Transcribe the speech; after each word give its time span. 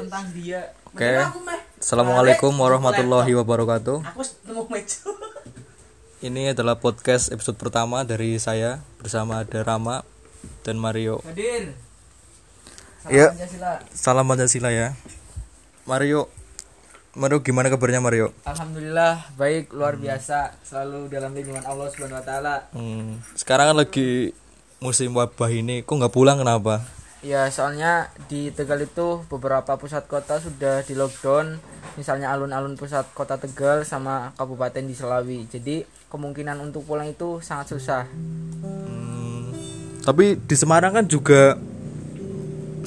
tentang 0.00 0.24
dia 0.32 0.60
Oke. 0.88 1.06
Assalamualaikum 1.76 2.50
warahmatullahi 2.50 3.30
wabarakatuh. 3.36 4.02
aku 4.02 4.20
nemu 4.48 4.62
Ini 6.26 6.52
adalah 6.52 6.76
podcast 6.76 7.32
episode 7.32 7.56
pertama 7.56 8.04
dari 8.04 8.36
saya 8.36 8.84
bersama 8.98 9.40
ada 9.40 9.60
Rama 9.62 10.04
dan 10.60 10.76
Mario. 10.76 11.24
hadir 11.24 11.72
Salam 13.00 13.12
Iya. 13.12 13.26
Pancasila. 13.32 13.72
Salam 13.96 14.24
Pancasila 14.28 14.68
ya. 14.68 14.88
Mario, 15.88 16.28
Mario 17.16 17.40
gimana 17.40 17.72
kabarnya 17.72 18.04
Mario? 18.04 18.36
Alhamdulillah 18.44 19.32
baik 19.34 19.72
luar 19.72 19.96
biasa 19.96 20.52
selalu 20.60 21.08
dalam 21.08 21.32
lindungan 21.32 21.64
Allah 21.64 21.88
Subhanahu 21.88 22.20
wa 22.20 22.26
taala. 22.26 22.54
Hmm, 22.76 23.24
sekarang 23.32 23.72
kan 23.72 23.78
lagi 23.80 24.36
musim 24.76 25.16
wabah 25.16 25.48
ini, 25.48 25.80
kok 25.80 25.96
nggak 25.96 26.12
pulang 26.12 26.36
kenapa? 26.36 26.84
Ya 27.20 27.52
soalnya 27.52 28.08
di 28.32 28.48
Tegal 28.48 28.80
itu 28.80 29.20
beberapa 29.28 29.76
pusat 29.76 30.08
kota 30.08 30.40
sudah 30.40 30.80
di 30.80 30.96
lockdown 30.96 31.60
misalnya 32.00 32.32
alun-alun 32.32 32.80
pusat 32.80 33.04
kota 33.12 33.36
Tegal 33.36 33.84
sama 33.84 34.32
kabupaten 34.40 34.80
di 34.80 34.96
Selawi. 34.96 35.44
Jadi 35.44 35.84
kemungkinan 36.08 36.56
untuk 36.64 36.88
pulang 36.88 37.12
itu 37.12 37.44
sangat 37.44 37.76
susah. 37.76 38.08
Hmm, 38.08 39.52
tapi 40.00 40.40
di 40.40 40.56
Semarang 40.56 40.96
kan 40.96 41.04
juga 41.04 41.60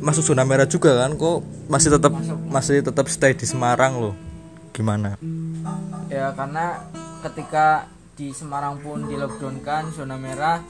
masuk 0.00 0.32
zona 0.32 0.48
merah 0.48 0.64
juga 0.64 1.04
kan? 1.04 1.20
Kok 1.20 1.68
masih 1.68 1.92
tetap 1.92 2.12
masih 2.48 2.80
tetap 2.80 3.06
stay 3.12 3.36
di 3.36 3.44
Semarang 3.44 4.00
loh? 4.00 4.14
Gimana? 4.72 5.20
Ya 6.08 6.32
karena 6.32 6.80
ketika 7.20 7.92
di 8.16 8.32
Semarang 8.32 8.80
pun 8.80 9.04
di 9.04 9.20
lockdown 9.20 9.60
kan 9.60 9.92
zona 9.92 10.16
merah 10.16 10.64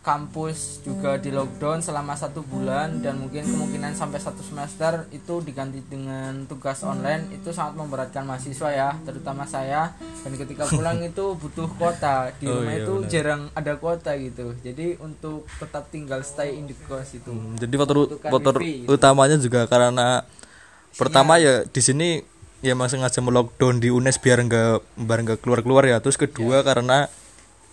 kampus 0.00 0.80
juga 0.80 1.14
di 1.14 1.28
lockdown 1.28 1.78
selama 1.78 2.12
satu 2.12 2.40
bulan 2.40 2.98
dan 2.98 3.16
mungkin 3.16 3.44
kemungkinan 3.44 3.92
sampai 3.92 4.16
satu 4.16 4.40
semester 4.40 5.04
itu 5.10 5.40
diganti 5.40 5.84
dengan 5.84 6.44
tugas 6.44 6.80
online 6.80 7.28
itu 7.30 7.48
sangat 7.50 7.76
memberatkan 7.76 8.24
mahasiswa 8.24 8.68
ya 8.68 8.90
terutama 9.00 9.44
saya. 9.44 9.92
Dan 10.20 10.34
ketika 10.34 10.64
pulang 10.66 11.04
itu 11.06 11.36
butuh 11.36 11.68
kuota. 11.70 12.32
Di 12.34 12.44
Oh, 12.44 12.58
rumah 12.58 12.72
iya, 12.72 12.80
itu 12.80 12.94
benar. 12.96 13.08
jarang 13.08 13.42
ada 13.52 13.72
kuota 13.76 14.10
gitu. 14.16 14.56
Jadi 14.58 14.96
untuk 14.98 15.44
tetap 15.54 15.86
tinggal 15.88 16.20
stay 16.20 16.56
in 16.56 16.64
the 16.64 16.76
course 16.82 17.12
itu. 17.12 17.28
Hmm, 17.28 17.54
Jadi 17.54 17.74
faktor 17.76 17.98
faktor 18.16 18.54
gitu. 18.58 18.88
utamanya 18.88 19.36
juga 19.36 19.64
karena 19.64 20.24
pertama 20.90 21.36
ya 21.36 21.62
di 21.62 21.80
sini 21.80 22.08
ya 22.60 22.72
masih 22.72 22.96
sengaja 22.96 23.20
melockdown 23.20 23.78
di 23.78 23.88
UNES 23.88 24.16
biar 24.18 24.40
enggak 24.40 24.80
biar 24.94 25.18
enggak 25.20 25.38
keluar-keluar 25.40 25.84
ya. 25.84 26.00
Terus 26.00 26.16
kedua 26.16 26.60
karena 26.60 27.08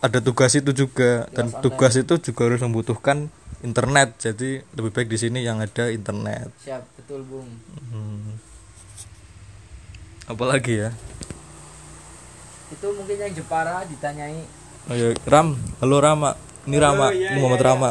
ada 0.00 0.18
tugas 0.24 0.56
itu 0.56 0.72
juga 0.72 1.28
dan 1.36 1.52
tugas 1.60 1.92
itu 1.96 2.16
juga 2.16 2.48
harus 2.48 2.60
membutuhkan 2.64 3.28
internet. 3.60 4.16
Jadi 4.16 4.64
lebih 4.76 4.90
baik 4.92 5.08
di 5.12 5.18
sini 5.20 5.44
yang 5.44 5.60
ada 5.60 5.92
internet. 5.92 6.48
siap 6.60 6.84
betul 6.96 7.24
bung 7.28 7.48
Hmm. 7.92 8.40
Apalagi 10.30 10.88
ya? 10.88 10.90
itu 12.70 12.86
mungkin 12.94 13.18
yang 13.18 13.34
Jepara 13.34 13.82
ditanyai 13.82 14.46
Oh 14.88 14.96
ya, 14.96 15.12
Ram, 15.28 15.60
halo 15.84 16.00
Rama. 16.00 16.40
Ini 16.64 16.76
Rama, 16.80 17.12
iya, 17.12 17.36
ini 17.36 17.38
Muhammad 17.44 17.60
iya, 17.60 17.68
Rama. 17.68 17.90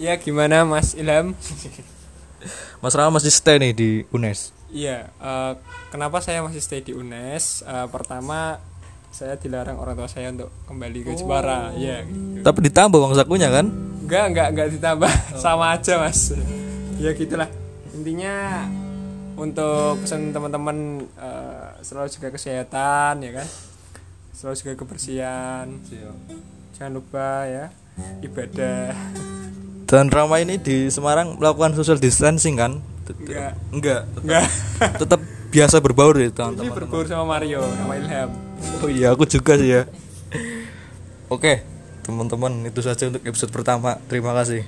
Ya 0.00 0.12
gimana 0.16 0.64
Mas 0.64 0.96
Ilham? 0.96 1.36
Mas 2.82 2.94
Rama 2.96 3.20
masih 3.20 3.28
stay 3.28 3.60
nih 3.60 3.76
di 3.76 3.90
UNES. 4.08 4.56
Iya, 4.72 5.12
eh, 5.20 5.52
kenapa 5.92 6.24
saya 6.24 6.40
masih 6.40 6.64
stay 6.64 6.80
di 6.80 6.96
UNES? 6.96 7.60
Eh, 7.60 7.86
pertama 7.92 8.56
saya 9.10 9.34
dilarang 9.34 9.76
orang 9.76 9.98
tua 9.98 10.06
saya 10.06 10.30
untuk 10.30 10.50
kembali 10.70 10.98
ke 11.02 11.10
Jepara. 11.18 11.74
Iya. 11.74 12.06
gitu. 12.06 12.46
Tapi 12.46 12.58
ditambah 12.70 12.98
uang 12.98 13.14
sakunya 13.18 13.50
kan? 13.50 13.66
Enggak, 14.06 14.24
enggak, 14.30 14.48
enggak 14.54 14.68
ditambah. 14.78 15.12
Sama 15.42 15.74
aja, 15.74 15.98
Mas. 15.98 16.34
ya 17.02 17.10
gitulah. 17.14 17.50
Intinya 17.90 18.64
untuk 19.34 19.98
pesan 20.04 20.30
teman-teman 20.30 21.04
eh, 21.18 21.68
selalu 21.82 22.08
jaga 22.14 22.28
kesehatan 22.38 23.12
ya 23.22 23.30
kan. 23.42 23.46
Selalu 24.30 24.54
jaga 24.62 24.74
kebersihan. 24.78 25.66
Jangan 26.78 26.92
lupa 26.94 27.44
ya 27.50 27.64
ibadah. 28.22 28.94
Dan 29.90 30.06
Rama 30.06 30.38
ini 30.38 30.54
di 30.54 30.86
Semarang 30.86 31.34
melakukan 31.34 31.74
social 31.74 31.98
distancing 31.98 32.54
kan? 32.54 32.78
Enggak. 33.10 33.58
Enggak. 33.74 34.02
Enggak. 34.22 34.46
Tetap 35.02 35.20
biasa 35.50 35.82
berbaur 35.82 36.14
ya 36.16 36.30
Ini 36.30 36.34
teman-teman. 36.34 36.72
berbaur 36.74 37.04
sama 37.10 37.36
Mario, 37.36 37.60
sama 37.62 37.94
Ilham. 37.98 38.30
Oh 38.80 38.88
iya, 38.88 39.10
aku 39.10 39.26
juga 39.26 39.58
sih 39.58 39.70
ya. 39.74 39.82
Oke, 41.26 41.62
teman-teman 42.02 42.66
itu 42.66 42.80
saja 42.80 43.10
untuk 43.10 43.22
episode 43.22 43.50
pertama. 43.50 43.98
Terima 44.06 44.30
kasih. 44.34 44.62